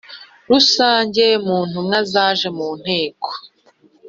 Rusange 0.49 1.25
mu 1.45 1.57
ntumwa 1.69 1.97
zaje 2.11 2.47
mu 2.57 2.67
nteko 2.81 3.29